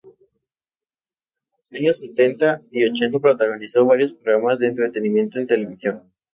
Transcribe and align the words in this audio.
Durante 0.03 0.33
los 1.59 1.71
años 1.73 1.99
setenta 1.99 2.63
y 2.71 2.89
ochenta 2.89 3.19
protagonizó 3.19 3.85
varios 3.85 4.13
programas 4.13 4.57
de 4.57 4.65
entretenimiento 4.65 5.37
en 5.39 5.45
televisión. 5.45 6.11